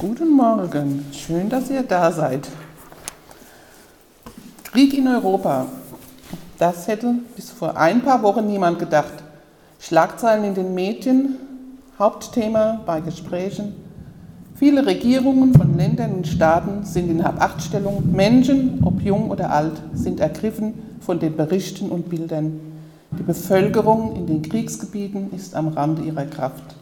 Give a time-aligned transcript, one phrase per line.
[0.00, 2.48] Guten Morgen, schön, dass ihr da seid.
[4.64, 5.66] Krieg in Europa,
[6.58, 9.12] das hätte bis vor ein paar Wochen niemand gedacht.
[9.78, 11.36] Schlagzeilen in den Medien,
[11.96, 13.76] Hauptthema bei Gesprächen.
[14.56, 18.10] Viele Regierungen von Ländern und Staaten sind in Habachtstellung.
[18.12, 22.60] Menschen, ob jung oder alt, sind ergriffen von den Berichten und Bildern.
[23.16, 26.74] Die Bevölkerung in den Kriegsgebieten ist am Rande ihrer Kraft.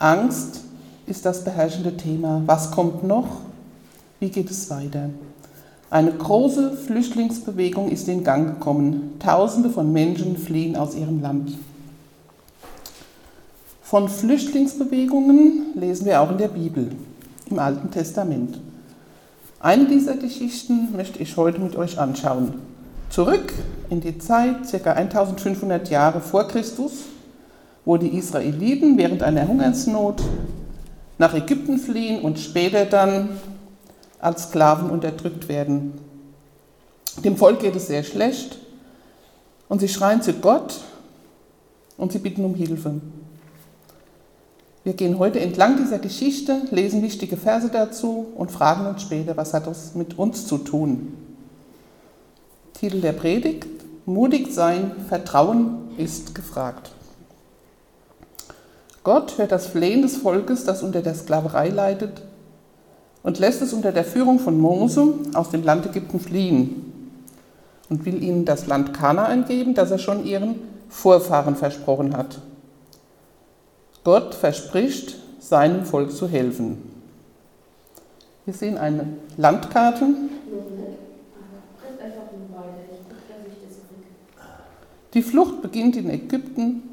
[0.00, 0.64] Angst
[1.10, 2.42] ist das beherrschende Thema.
[2.46, 3.26] Was kommt noch?
[4.20, 5.10] Wie geht es weiter?
[5.90, 9.14] Eine große Flüchtlingsbewegung ist in Gang gekommen.
[9.18, 11.58] Tausende von Menschen fliehen aus ihrem Land.
[13.82, 16.92] Von Flüchtlingsbewegungen lesen wir auch in der Bibel,
[17.50, 18.60] im Alten Testament.
[19.58, 22.54] Eine dieser Geschichten möchte ich heute mit euch anschauen.
[23.10, 23.52] Zurück
[23.90, 24.92] in die Zeit, ca.
[24.92, 26.92] 1500 Jahre vor Christus,
[27.84, 30.22] wo die Israeliten während einer Hungersnot
[31.20, 33.28] nach Ägypten fliehen und später dann
[34.20, 35.92] als Sklaven unterdrückt werden.
[37.22, 38.56] Dem Volk geht es sehr schlecht
[39.68, 40.80] und sie schreien zu Gott
[41.98, 43.02] und sie bitten um Hilfe.
[44.82, 49.52] Wir gehen heute entlang dieser Geschichte, lesen wichtige Verse dazu und fragen uns später, was
[49.52, 51.12] hat das mit uns zu tun.
[52.72, 53.66] Titel der Predigt,
[54.06, 56.92] Mutig sein, Vertrauen ist gefragt.
[59.02, 62.22] Gott hört das Flehen des Volkes, das unter der Sklaverei leidet,
[63.22, 66.92] und lässt es unter der Führung von Mose aus dem Land Ägypten fliehen
[67.88, 70.56] und will ihnen das Land Kanaan geben, das er schon ihren
[70.88, 72.38] Vorfahren versprochen hat.
[74.04, 76.78] Gott verspricht, seinem Volk zu helfen.
[78.44, 80.06] Wir sehen eine Landkarte.
[85.12, 86.89] Die Flucht beginnt in Ägypten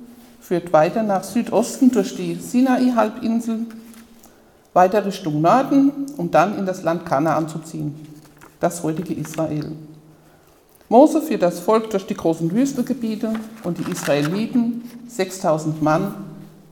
[0.48, 3.66] führt weiter nach Südosten durch die Sinai-Halbinsel,
[4.74, 7.94] weiter Richtung Norden, um dann in das Land Kanaan zu ziehen,
[8.62, 9.74] das heutige Israel.
[10.88, 13.34] Mose führt das Volk durch die großen Wüstegebiete
[13.66, 16.14] und die Israeliten, 6000 Mann,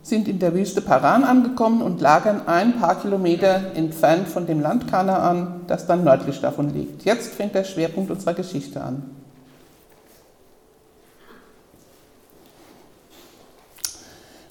[0.02, 4.88] sind in der Wüste Paran angekommen und lagern ein paar Kilometer entfernt von dem Land
[4.88, 7.04] Kanaan, das dann nördlich davon liegt.
[7.04, 9.02] Jetzt fängt der Schwerpunkt unserer Geschichte an.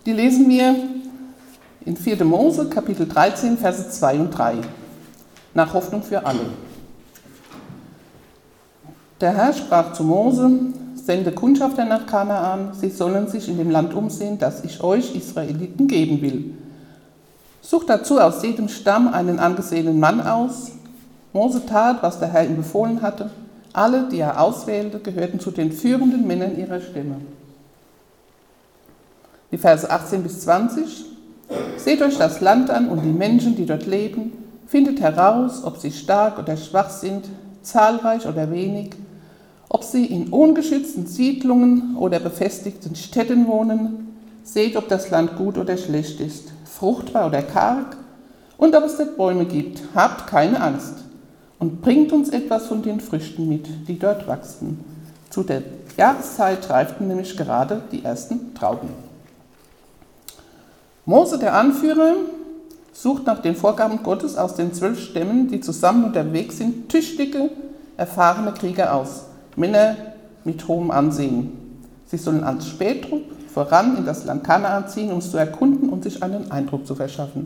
[0.05, 0.75] Die lesen wir
[1.83, 2.23] in 4.
[2.25, 4.57] Mose, Kapitel 13, Verse 2 und 3.
[5.55, 6.41] Nach Hoffnung für alle.
[9.19, 10.51] Der Herr sprach zu Mose,
[10.93, 15.87] sende Kundschafter nach Kanaan, sie sollen sich in dem Land umsehen, das ich euch Israeliten
[15.87, 16.53] geben will.
[17.61, 20.73] Sucht dazu aus jedem Stamm einen angesehenen Mann aus.
[21.33, 23.31] Mose tat, was der Herr ihm befohlen hatte.
[23.73, 27.21] Alle, die er auswählte, gehörten zu den führenden Männern ihrer Stimme
[29.51, 31.05] die Verse 18 bis 20.
[31.77, 34.31] Seht euch das Land an und die Menschen, die dort leben,
[34.67, 37.25] findet heraus, ob sie stark oder schwach sind,
[37.61, 38.91] zahlreich oder wenig,
[39.69, 44.17] ob sie in ungeschützten Siedlungen oder befestigten Städten wohnen.
[44.43, 47.97] Seht, ob das Land gut oder schlecht ist, fruchtbar oder karg
[48.57, 49.81] und ob es dort Bäume gibt.
[49.95, 50.93] Habt keine Angst
[51.59, 54.83] und bringt uns etwas von den Früchten mit, die dort wachsen.
[55.29, 55.63] Zu der
[55.97, 59.04] Jahreszeit reiften nämlich gerade die ersten Trauben.
[61.07, 62.13] Mose, der Anführer,
[62.91, 67.51] sucht nach den Vorgaben Gottes aus den zwölf Stämmen, die zusammen unterwegs sind, tüchtige,
[67.95, 69.95] erfahrene Krieger aus, Männer
[70.43, 71.51] mit hohem Ansehen.
[72.07, 73.21] Sie sollen als Spätrupp
[73.53, 76.95] voran in das Land Kanaan ziehen, um es zu erkunden und sich einen Eindruck zu
[76.95, 77.45] verschaffen.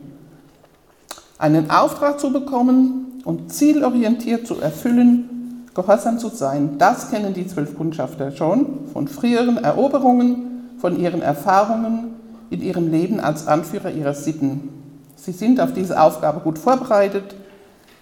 [1.38, 7.76] Einen Auftrag zu bekommen und zielorientiert zu erfüllen, gehorsam zu sein, das kennen die zwölf
[7.78, 12.19] Kundschafter schon von früheren Eroberungen, von ihren Erfahrungen
[12.50, 14.70] in ihrem Leben als Anführer ihrer Sitten.
[15.16, 17.36] Sie sind auf diese Aufgabe gut vorbereitet.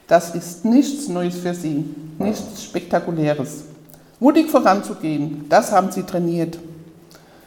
[0.07, 1.83] Das ist nichts Neues für sie,
[2.17, 3.63] nichts Spektakuläres.
[4.19, 6.57] Mutig voranzugehen, das haben sie trainiert.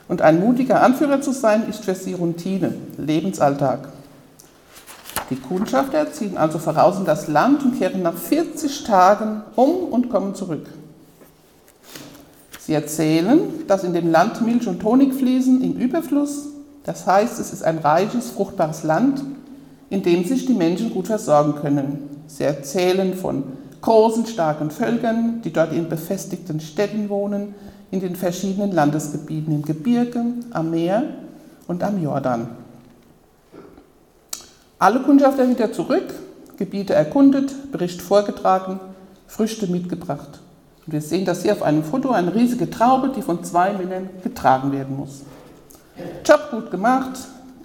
[0.08, 3.88] Und ein mutiger Anführer zu sein, ist für sie Routine, Lebensalltag.
[5.30, 10.10] Die Kundschafter ziehen also voraus in das Land und kehren nach 40 Tagen um und
[10.10, 10.66] kommen zurück.
[12.58, 16.48] Sie erzählen, dass in dem Land Milch und Honig fließen im Überfluss
[16.90, 19.22] das heißt, es ist ein reiches, fruchtbares Land,
[19.90, 22.22] in dem sich die Menschen gut versorgen können.
[22.26, 23.44] Sie erzählen von
[23.80, 27.54] großen, starken Völkern, die dort in befestigten Städten wohnen,
[27.92, 30.20] in den verschiedenen Landesgebieten, im Gebirge,
[30.50, 31.04] am Meer
[31.68, 32.48] und am Jordan.
[34.80, 36.12] Alle Kundschafter wieder zurück,
[36.56, 38.80] Gebiete erkundet, Bericht vorgetragen,
[39.28, 40.40] Früchte mitgebracht.
[40.84, 44.10] Und wir sehen das hier auf einem Foto, eine riesige Traube, die von zwei Männern
[44.24, 45.22] getragen werden muss.
[46.24, 47.18] Job gut gemacht,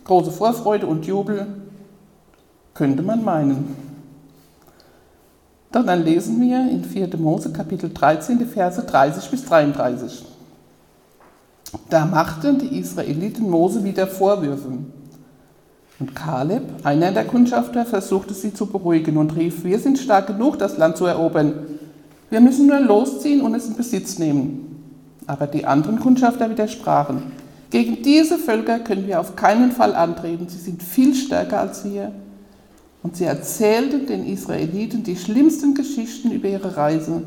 [0.04, 1.48] große Vorfreude und Jubel.
[2.74, 3.76] Könnte man meinen.
[5.72, 7.10] Doch dann lesen wir in 4.
[7.18, 10.26] Mose Kapitel 13 die Verse 30 bis 33.
[11.90, 14.70] Da machten die Israeliten Mose wieder Vorwürfe.
[16.00, 20.60] Und Kaleb, einer der Kundschafter, versuchte sie zu beruhigen und rief, wir sind stark genug,
[20.60, 21.54] das Land zu erobern.
[22.30, 24.84] Wir müssen nur losziehen und es in Besitz nehmen.
[25.28, 27.32] Aber die anderen Kundschafter widersprachen.
[27.70, 30.48] Gegen diese Völker können wir auf keinen Fall antreten.
[30.48, 32.12] Sie sind viel stärker als wir.
[33.04, 37.24] Und sie erzählten den Israeliten die schlimmsten Geschichten über ihre Reise.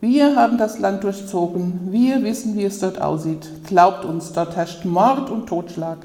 [0.00, 1.88] Wir haben das Land durchzogen.
[1.90, 3.48] Wir wissen, wie es dort aussieht.
[3.66, 5.98] Glaubt uns, dort herrscht Mord und Totschlag.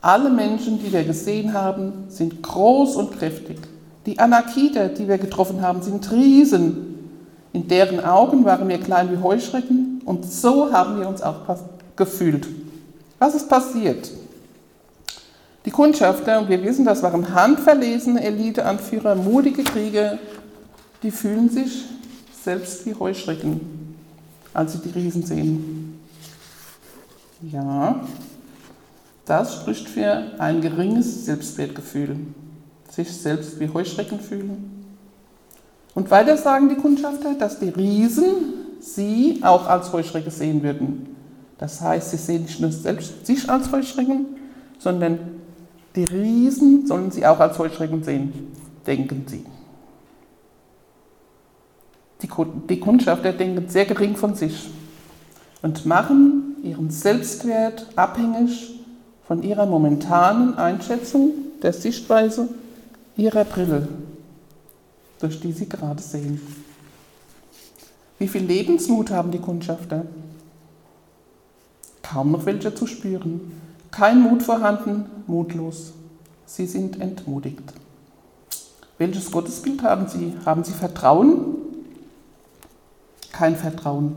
[0.00, 3.58] Alle Menschen, die wir gesehen haben, sind groß und kräftig.
[4.06, 7.10] Die Anakiter, die wir getroffen haben, sind Riesen.
[7.52, 11.36] In deren Augen waren wir klein wie Heuschrecken und so haben wir uns auch
[11.94, 12.48] gefühlt.
[13.22, 14.10] Was ist passiert?
[15.64, 20.18] Die Kundschafter, und wir wissen, das waren handverlesene Eliteanführer, mutige Krieger,
[21.04, 21.84] die fühlen sich
[22.42, 23.94] selbst wie Heuschrecken,
[24.52, 26.00] als sie die Riesen sehen.
[27.42, 28.00] Ja,
[29.24, 32.16] das spricht für ein geringes Selbstwertgefühl,
[32.90, 34.84] sich selbst wie Heuschrecken fühlen.
[35.94, 38.34] Und weiter sagen die Kundschafter, dass die Riesen
[38.80, 41.11] sie auch als Heuschrecke sehen würden.
[41.62, 44.26] Das heißt, sie sehen nicht nur selbst sich als Heuschrecken,
[44.80, 45.16] sondern
[45.94, 48.32] die Riesen sollen sie auch als Heuschrecken sehen,
[48.84, 49.46] denken sie.
[52.20, 52.28] Die,
[52.68, 54.70] die Kundschafter denken sehr gering von sich
[55.62, 58.80] und machen ihren Selbstwert abhängig
[59.28, 61.30] von ihrer momentanen Einschätzung
[61.62, 62.48] der Sichtweise
[63.16, 63.86] ihrer Brille,
[65.20, 66.40] durch die sie gerade sehen.
[68.18, 70.06] Wie viel Lebensmut haben die Kundschafter?
[72.12, 73.52] Kaum noch welche zu spüren.
[73.90, 75.94] Kein Mut vorhanden, mutlos.
[76.44, 77.72] Sie sind entmutigt.
[78.98, 80.34] Welches Gottesbild haben Sie?
[80.44, 81.56] Haben Sie Vertrauen?
[83.32, 84.16] Kein Vertrauen.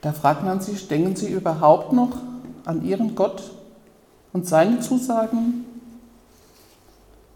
[0.00, 2.16] Da fragt man sich, denken Sie überhaupt noch
[2.64, 3.50] an Ihren Gott
[4.32, 5.66] und seine Zusagen?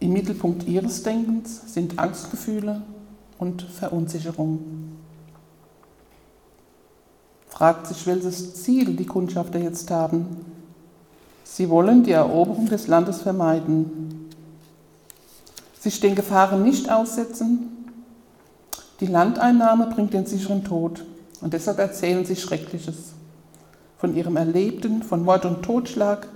[0.00, 2.80] Im Mittelpunkt Ihres Denkens sind Angstgefühle
[3.38, 4.87] und Verunsicherung.
[7.58, 10.26] Fragt sich, welches Ziel die Kundschafter jetzt haben.
[11.42, 14.30] Sie wollen die Eroberung des Landes vermeiden.
[15.80, 17.88] Sich den Gefahren nicht aussetzen.
[19.00, 21.04] Die Landeinnahme bringt den sicheren Tod.
[21.40, 23.14] Und deshalb erzählen sie Schreckliches.
[23.96, 26.28] Von ihrem Erlebten, von Mord und Totschlag.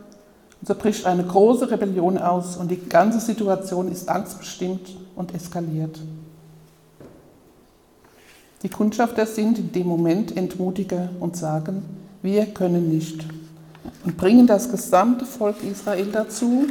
[0.60, 6.00] Und so bricht eine große Rebellion aus und die ganze Situation ist angstbestimmt und eskaliert.
[8.62, 11.82] Die Kundschafter sind in dem Moment entmutiger und sagen,
[12.22, 13.24] wir können nicht
[14.04, 16.66] und bringen das gesamte Volk Israel dazu,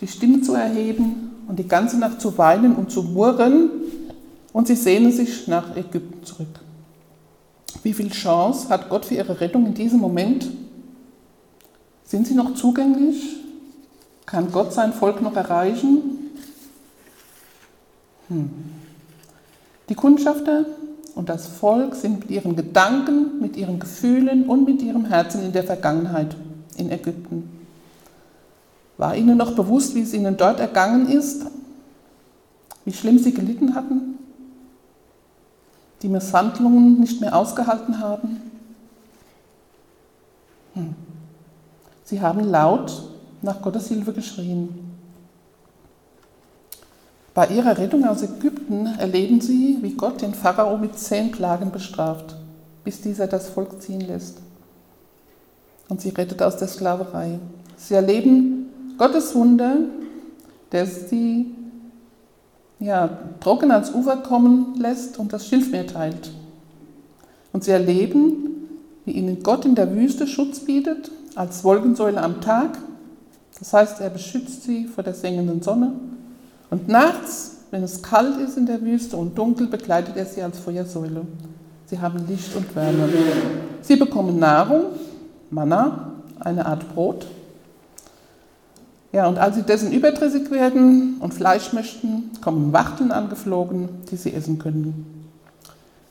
[0.00, 3.70] die Stimme zu erheben und die ganze Nacht zu weinen und zu murren
[4.52, 6.60] und sie sehnen sich nach Ägypten zurück.
[7.84, 10.48] Wie viel Chance hat Gott für ihre Rettung in diesem Moment?
[12.04, 13.36] Sind sie noch zugänglich?
[14.26, 16.02] Kann Gott sein Volk noch erreichen?
[18.28, 18.50] Hm.
[19.88, 20.64] Die Kundschafter
[21.14, 25.52] und das Volk sind mit ihren Gedanken, mit ihren Gefühlen und mit ihrem Herzen in
[25.52, 26.34] der Vergangenheit
[26.76, 27.50] in Ägypten.
[28.96, 31.46] War ihnen noch bewusst, wie es ihnen dort ergangen ist?
[32.84, 34.18] Wie schlimm sie gelitten hatten?
[36.02, 38.42] Die Misshandlungen nicht mehr ausgehalten haben?
[40.74, 40.94] Hm.
[42.04, 43.08] Sie haben laut
[43.40, 44.83] nach Gottes Hilfe geschrien.
[47.34, 52.36] Bei ihrer Rettung aus Ägypten erleben sie, wie Gott den Pharao mit zehn Plagen bestraft,
[52.84, 54.38] bis dieser das Volk ziehen lässt.
[55.88, 57.40] Und sie rettet aus der Sklaverei.
[57.76, 58.66] Sie erleben
[58.98, 59.78] Gottes Wunder,
[60.70, 61.52] der sie
[62.78, 66.30] ja, trocken ans Ufer kommen lässt und das Schilfmeer teilt.
[67.52, 68.68] Und sie erleben,
[69.04, 72.78] wie ihnen Gott in der Wüste Schutz bietet, als Wolkensäule am Tag.
[73.58, 75.94] Das heißt, er beschützt sie vor der sengenden Sonne
[76.74, 80.58] und nachts, wenn es kalt ist in der Wüste und dunkel, begleitet er sie als
[80.58, 81.20] Feuersäule.
[81.86, 83.08] Sie haben Licht und Wärme.
[83.80, 84.86] Sie bekommen Nahrung,
[85.50, 87.28] Manna, eine Art Brot.
[89.12, 94.34] Ja, und als sie dessen überdrüssig werden und Fleisch möchten, kommen Wachteln angeflogen, die sie
[94.34, 95.28] essen können.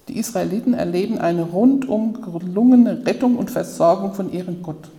[0.08, 4.90] Die Israeliten erleben eine rundum gelungene Rettung und Versorgung von ihrem Gott.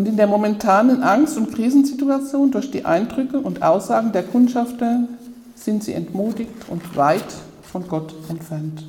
[0.00, 5.06] Und in der momentanen Angst- und Krisensituation durch die Eindrücke und Aussagen der Kundschafter
[5.54, 7.26] sind sie entmutigt und weit
[7.60, 8.82] von Gott entfernt.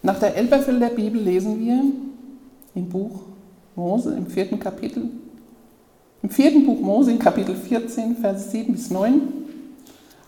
[0.00, 1.82] Nach der Elberfelder Bibel lesen wir
[2.74, 3.20] im Buch
[3.74, 5.10] Mose im vierten Kapitel,
[6.22, 9.20] Im vierten Buch Mose in Kapitel 14, Verse 7 bis 9.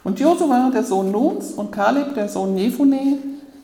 [0.05, 3.17] Und Josua, der Sohn Nuns, und Kaleb, der Sohn Jephune,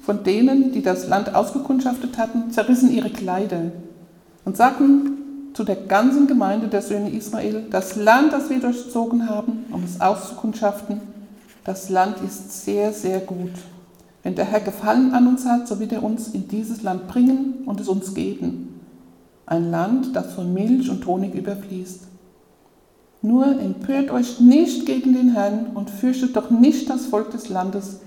[0.04, 3.73] von denen, die das Land ausgekundschaftet hatten, zerrissen ihre Kleider
[4.44, 9.64] und sagten zu der ganzen Gemeinde der Söhne Israel, das Land, das wir durchzogen haben,
[9.70, 11.00] um es auszukundschaften,
[11.64, 13.52] das Land ist sehr, sehr gut.
[14.23, 17.62] Wenn der Herr Gefallen an uns hat, so wird er uns in dieses Land bringen
[17.64, 18.80] und es uns geben.
[19.46, 22.00] Ein Land, das von Milch und Honig überfließt.
[23.23, 28.00] Nur empört euch nicht gegen den Herrn und fürchtet doch nicht das Volk des Landes,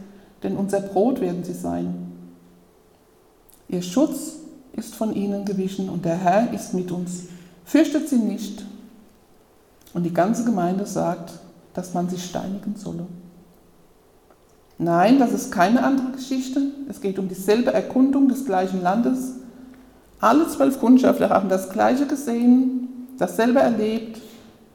[0.43, 2.11] denn unser Brot werden sie sein.
[3.69, 4.33] Ihr Schutz
[4.73, 7.23] ist von ihnen gewichen und der Herr ist mit uns.
[7.65, 8.63] Fürchtet sie nicht.
[9.93, 11.33] Und die ganze Gemeinde sagt,
[11.73, 13.07] dass man sie steinigen solle.
[14.77, 16.61] Nein, das ist keine andere Geschichte.
[16.87, 19.33] Es geht um dieselbe Erkundung des gleichen Landes.
[20.19, 24.21] Alle zwölf Kundschafter haben das Gleiche gesehen, dasselbe erlebt,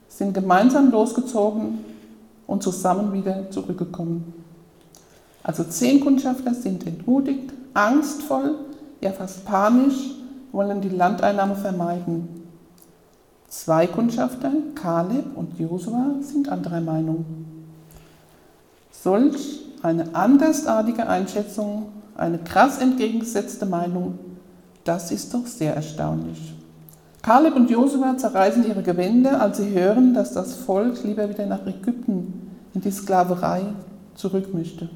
[0.09, 1.78] sind gemeinsam losgezogen
[2.47, 4.41] und zusammen wieder zurückgekommen.
[5.42, 8.56] Also zehn Kundschafter sind entmutigt, angstvoll,
[9.00, 10.14] ja fast panisch,
[10.52, 12.28] wollen die Landeinnahme vermeiden.
[13.49, 17.25] Zwei Kundschafter, Kaleb und Josua, sind anderer Meinung.
[18.90, 24.18] Solch eine andersartige Einschätzung, eine krass entgegengesetzte Meinung,
[24.84, 26.54] das ist doch sehr erstaunlich.
[27.22, 31.66] Kaleb und Josua zerreißen ihre Gewände, als sie hören, dass das Volk lieber wieder nach
[31.66, 33.62] Ägypten in die Sklaverei
[34.14, 34.88] zurück möchte.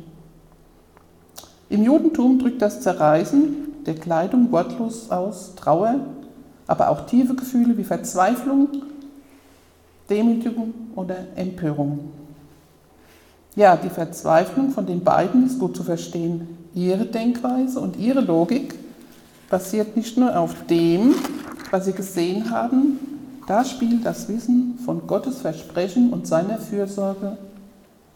[1.69, 5.97] Im Judentum drückt das Zerreißen der Kleidung wortlos aus Trauer,
[6.67, 8.69] aber auch tiefe Gefühle wie Verzweiflung,
[10.09, 12.11] Demütigung oder Empörung.
[13.57, 16.47] Ja, die Verzweiflung von den beiden ist gut zu verstehen.
[16.75, 18.75] Ihre Denkweise und ihre Logik
[19.49, 21.15] basiert nicht nur auf dem,
[21.71, 22.99] was sie gesehen haben,
[23.47, 27.39] da spielt das Wissen von Gottes Versprechen und seiner Fürsorge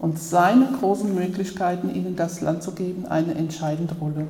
[0.01, 4.27] und seinen großen Möglichkeiten, ihnen das Land zu geben, eine entscheidende Rolle.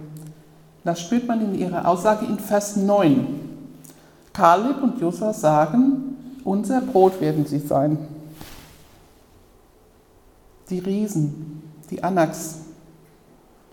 [0.84, 3.26] Das spürt man in ihrer Aussage in Vers 9.
[4.32, 7.98] Kaleb und Josua sagen, unser Brot werden sie sein.
[10.70, 12.58] Die Riesen, die Anaks.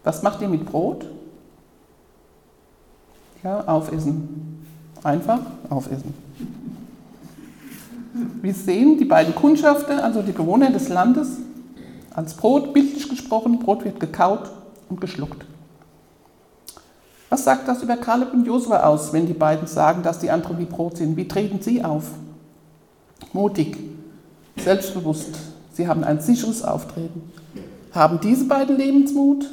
[0.03, 1.05] Was macht ihr mit Brot?
[3.43, 4.65] Ja, aufessen.
[5.03, 5.39] Einfach
[5.69, 6.13] aufessen.
[8.41, 11.37] Wir sehen die beiden Kundschafter, also die Bewohner des Landes,
[12.17, 14.49] als Brot, bildlich gesprochen, Brot wird gekaut
[14.89, 15.45] und geschluckt.
[17.29, 20.57] Was sagt das über Kaleb und Josua aus, wenn die beiden sagen, dass die anderen
[20.57, 21.15] wie Brot sind?
[21.15, 22.05] Wie treten sie auf?
[23.33, 23.77] Mutig,
[24.57, 25.37] selbstbewusst,
[25.73, 27.21] Sie haben ein sicheres Auftreten.
[27.91, 29.45] Haben diese beiden Lebensmut?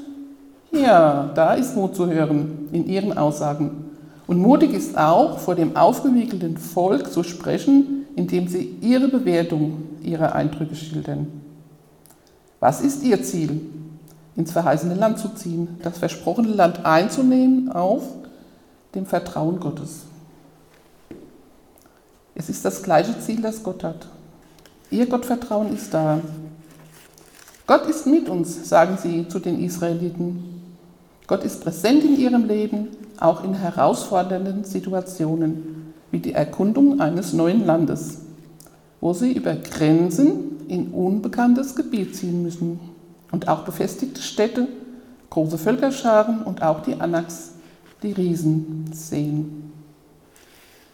[0.72, 3.90] Ja, da ist Mut zu hören in ihren Aussagen.
[4.26, 10.34] Und mutig ist auch, vor dem aufgewiegelten Volk zu sprechen, indem sie ihre Bewertung ihrer
[10.34, 11.43] Eindrücke schildern.
[12.64, 13.60] Was ist ihr Ziel?
[14.36, 18.04] Ins verheißene Land zu ziehen, das versprochene Land einzunehmen auf
[18.94, 20.04] dem Vertrauen Gottes.
[22.34, 24.06] Es ist das gleiche Ziel, das Gott hat.
[24.90, 26.22] Ihr Gottvertrauen ist da.
[27.66, 30.62] Gott ist mit uns, sagen sie zu den Israeliten.
[31.26, 32.88] Gott ist präsent in ihrem Leben,
[33.20, 38.23] auch in herausfordernden Situationen, wie die Erkundung eines neuen Landes,
[39.04, 42.80] wo sie über Grenzen in unbekanntes Gebiet ziehen müssen
[43.32, 44.66] und auch befestigte Städte,
[45.28, 47.52] große Völkerscharen und auch die Anaks,
[48.02, 49.72] die Riesen sehen.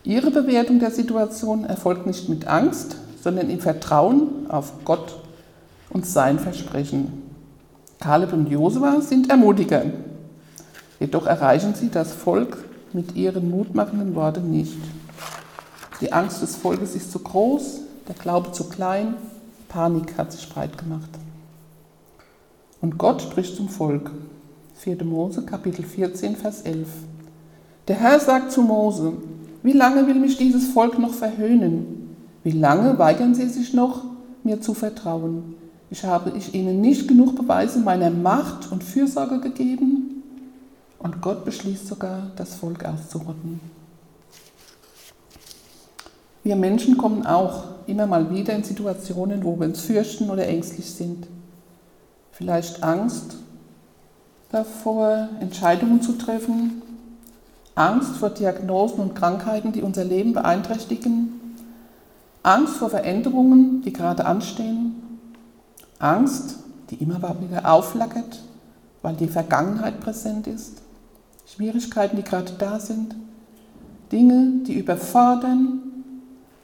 [0.03, 5.21] Ihre Bewertung der Situation erfolgt nicht mit Angst, sondern im Vertrauen auf Gott
[5.91, 7.23] und sein Versprechen.
[8.01, 9.85] Kaleb und Josua sind Ermutiger.
[10.99, 12.59] Jedoch erreichen sie das Volk
[12.93, 14.79] mit ihren mutmachenden Worten nicht.
[16.01, 19.15] Die Angst des Volkes ist zu groß, der Glaube zu klein,
[19.69, 21.11] Panik hat sich breit gemacht.
[22.81, 24.11] Und Gott spricht zum Volk.
[24.79, 25.05] 4.
[25.05, 26.89] Mose, Kapitel 14, Vers 11.
[27.87, 29.13] Der Herr sagt zu Mose,
[29.63, 32.17] wie lange will mich dieses Volk noch verhöhnen?
[32.43, 34.03] Wie lange weigern sie sich noch,
[34.43, 35.55] mir zu vertrauen?
[35.89, 40.25] Ich habe ich ihnen nicht genug Beweise meiner Macht und Fürsorge gegeben?
[40.99, 43.61] Und Gott beschließt sogar, das Volk auszurotten.
[46.43, 50.91] Wir Menschen kommen auch immer mal wieder in Situationen, wo wir uns fürchten oder ängstlich
[50.91, 51.27] sind.
[52.33, 53.37] Vielleicht Angst
[54.51, 56.83] davor, Entscheidungen zu treffen,
[57.75, 61.41] Angst vor Diagnosen und Krankheiten, die unser Leben beeinträchtigen
[62.43, 64.95] Angst vor Veränderungen, die gerade anstehen.
[65.99, 66.57] Angst,
[66.89, 68.43] die immer wieder aufflackert,
[69.03, 70.81] weil die Vergangenheit präsent ist.
[71.47, 73.15] Schwierigkeiten, die gerade da sind.
[74.11, 75.90] Dinge, die überfordern.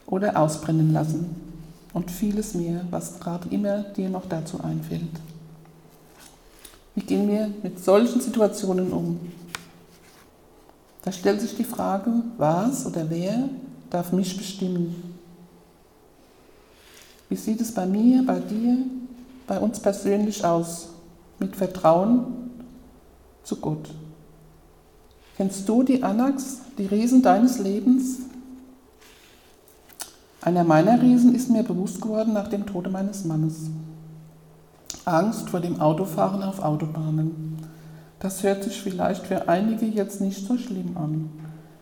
[0.07, 1.35] Oder ausbrennen lassen
[1.93, 5.03] und vieles mehr, was gerade immer dir noch dazu einfällt.
[6.95, 9.21] Wie gehen wir mit solchen Situationen um?
[11.03, 13.49] Da stellt sich die Frage, was oder wer
[13.91, 15.15] darf mich bestimmen?
[17.29, 18.79] Wie sieht es bei mir, bei dir,
[19.47, 20.89] bei uns persönlich aus
[21.39, 22.51] mit Vertrauen
[23.43, 23.89] zu Gott?
[25.37, 28.21] Kennst du die Anax, die Riesen deines Lebens?
[30.47, 33.63] Einer meiner Riesen ist mir bewusst geworden nach dem Tode meines Mannes.
[35.05, 37.57] Angst vor dem Autofahren auf Autobahnen.
[38.21, 41.31] Das hört sich vielleicht für einige jetzt nicht so schlimm an.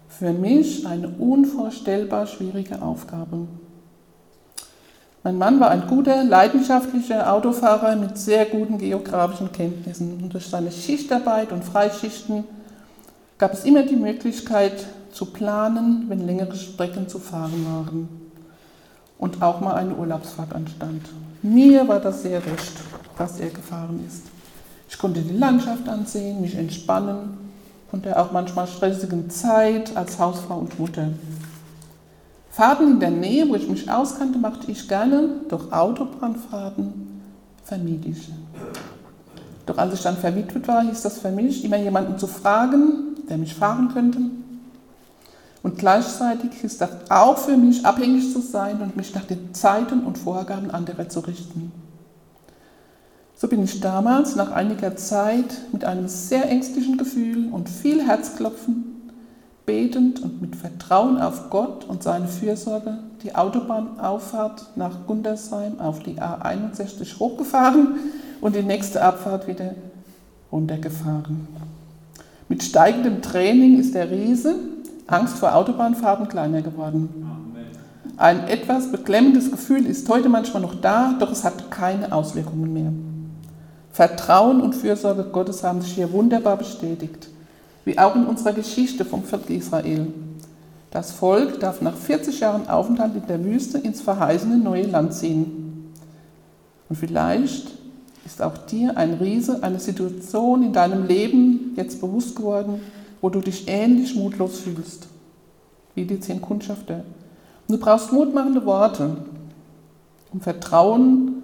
[0.08, 3.48] Für mich eine unvorstellbar schwierige Aufgabe.
[5.22, 10.22] Mein Mann war ein guter, leidenschaftlicher Autofahrer mit sehr guten geografischen Kenntnissen.
[10.22, 12.44] Und durch seine Schichtarbeit und Freischichten
[13.36, 18.23] gab es immer die Möglichkeit zu planen, wenn längere Strecken zu fahren waren.
[19.24, 21.08] Und auch mal eine Urlaubsfahrt anstand.
[21.40, 22.74] Mir war das sehr recht,
[23.16, 24.24] was er gefahren ist.
[24.86, 27.38] Ich konnte die Landschaft ansehen, mich entspannen
[27.90, 31.08] und der auch manchmal stressigen Zeit als Hausfrau und Mutter.
[32.50, 37.22] Fahrten in der Nähe, wo ich mich auskannte, machte ich gerne, doch Autobahnfahrten
[37.64, 38.30] vermied ich.
[39.64, 43.38] Doch als ich dann verwitwet war, hieß das für mich, immer jemanden zu fragen, der
[43.38, 44.18] mich fahren könnte.
[45.64, 50.00] Und gleichzeitig hieß das auch für mich, abhängig zu sein und mich nach den Zeiten
[50.00, 51.72] und Vorgaben anderer zu richten.
[53.34, 59.10] So bin ich damals nach einiger Zeit mit einem sehr ängstlichen Gefühl und viel Herzklopfen
[59.64, 66.20] betend und mit Vertrauen auf Gott und seine Fürsorge die Autobahnauffahrt nach Gundersheim auf die
[66.20, 67.94] A61 hochgefahren
[68.42, 69.74] und die nächste Abfahrt wieder
[70.52, 71.48] runtergefahren.
[72.50, 74.73] Mit steigendem Training ist der Riese
[75.06, 77.08] Angst vor Autobahnfahrten kleiner geworden.
[78.16, 82.92] Ein etwas beklemmendes Gefühl ist heute manchmal noch da, doch es hat keine Auswirkungen mehr.
[83.92, 87.28] Vertrauen und Fürsorge Gottes haben sich hier wunderbar bestätigt
[87.84, 90.06] wie auch in unserer Geschichte vom Volk Israel.
[90.90, 95.92] Das Volk darf nach 40 Jahren Aufenthalt in der Wüste ins verheißene neue Land ziehen.
[96.88, 97.72] Und vielleicht
[98.24, 102.80] ist auch dir ein Riese, eine Situation in deinem Leben jetzt bewusst geworden,
[103.24, 105.06] wo du dich ähnlich mutlos fühlst,
[105.94, 107.04] wie die zehn Kundschafter.
[107.66, 109.16] Und du brauchst mutmachende Worte,
[110.30, 111.42] um Vertrauen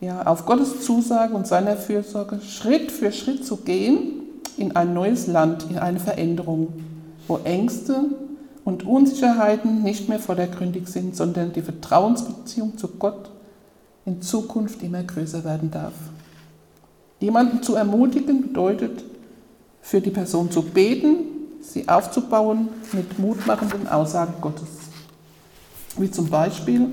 [0.00, 4.22] ja, auf Gottes Zusage und seiner Fürsorge Schritt für Schritt zu gehen
[4.56, 6.68] in ein neues Land, in eine Veränderung,
[7.28, 8.06] wo Ängste
[8.64, 13.30] und Unsicherheiten nicht mehr vordergründig sind, sondern die Vertrauensbeziehung zu Gott
[14.06, 15.92] in Zukunft immer größer werden darf.
[17.20, 19.04] Jemanden zu ermutigen bedeutet,
[19.82, 21.18] für die Person zu beten,
[21.60, 24.68] sie aufzubauen mit mutmachenden Aussagen Gottes.
[25.98, 26.88] Wie zum Beispiel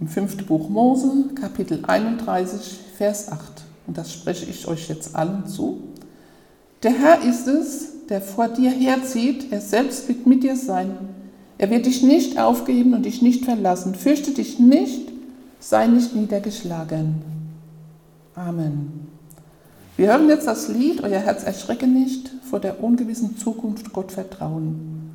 [0.00, 3.40] im fünften Buch Mose, Kapitel 31, Vers 8.
[3.86, 5.82] Und das spreche ich euch jetzt allen zu.
[6.82, 10.96] Der Herr ist es, der vor dir herzieht, er selbst wird mit dir sein.
[11.58, 13.94] Er wird dich nicht aufgeben und dich nicht verlassen.
[13.94, 15.08] Fürchte dich nicht,
[15.60, 17.22] sei nicht niedergeschlagen.
[18.34, 19.15] Amen.
[19.96, 25.10] Wir hören jetzt das Lied, euer Herz erschrecke nicht, vor der ungewissen Zukunft Gott vertrauen.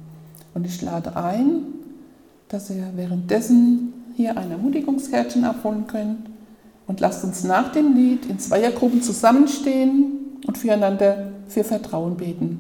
[0.56, 1.66] Und ich lade ein,
[2.50, 6.30] dass ihr währenddessen hier ein Ermutigungskärtchen abholen könnt
[6.88, 12.60] und lasst uns nach dem Lied in Zweiergruppen zusammenstehen und füreinander für Vertrauen beten.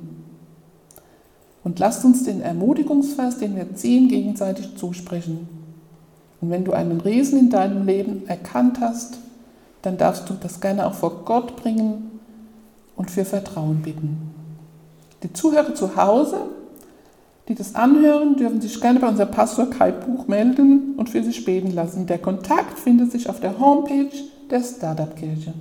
[1.63, 5.49] Und lasst uns den Ermutigungsvers, den wir ziehen, gegenseitig zusprechen.
[6.39, 9.17] Und wenn du einen Riesen in deinem Leben erkannt hast,
[9.81, 12.10] dann darfst du das gerne auch vor Gott bringen
[13.01, 14.29] und für Vertrauen bitten.
[15.23, 16.37] Die Zuhörer zu Hause,
[17.47, 21.43] die das anhören, dürfen sich gerne bei unserem Pastor Kai Buch melden und für sich
[21.43, 22.05] beten lassen.
[22.05, 24.11] Der Kontakt findet sich auf der Homepage
[24.51, 25.51] der Startup Kirche.